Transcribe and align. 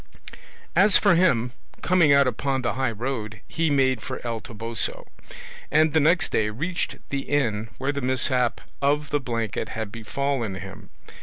As 0.75 0.97
for 0.97 1.13
him, 1.13 1.51
coming 1.83 2.11
out 2.11 2.25
upon 2.25 2.63
the 2.63 2.73
high 2.73 2.89
road, 2.89 3.39
he 3.47 3.69
made 3.69 4.01
for 4.01 4.19
El 4.25 4.39
Toboso, 4.41 5.05
and 5.69 5.93
the 5.93 5.99
next 5.99 6.31
day 6.31 6.49
reached 6.49 6.95
the 7.09 7.19
inn 7.29 7.69
where 7.77 7.91
the 7.91 8.01
mishap 8.01 8.61
of 8.81 9.11
the 9.11 9.19
blanket 9.19 9.69
had 9.69 9.91
befallen 9.91 10.55
him. 10.55 10.89